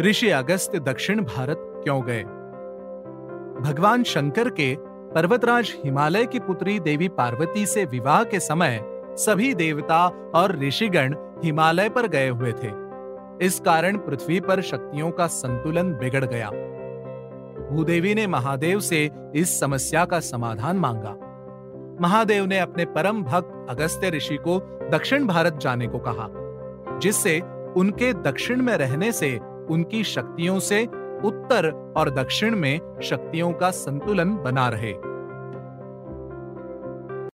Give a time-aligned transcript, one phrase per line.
[0.00, 2.22] ऋषि अगस्त दक्षिण भारत क्यों गए?
[3.60, 4.76] भगवान शंकर के
[5.14, 8.80] पर्वतराज हिमालय की पुत्री देवी पार्वती से विवाह के समय
[9.18, 12.70] सभी देवता और ऋषिगण हिमालय पर गए हुए थे।
[13.46, 16.50] इस कारण पृथ्वी पर शक्तियों का संतुलन बिगड़ गया।
[17.70, 21.16] भूदेवी ने महादेव से इस समस्या का समाधान मांगा।
[22.00, 26.28] महादेव ने अपने परम भक्त अगस्त्य ऋषि को दक्षिण भारत जाने को कहा,
[26.98, 27.40] जिससे
[27.76, 30.84] उनके दक्षिण में रहने से उनकी शक्तियों से
[31.24, 34.94] उत्तर और दक्षिण में शक्तियों का संतुलन बना रहे।